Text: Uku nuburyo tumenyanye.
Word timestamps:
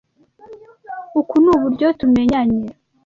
Uku 1.19 1.33
nuburyo 1.43 1.87
tumenyanye. 1.99 2.67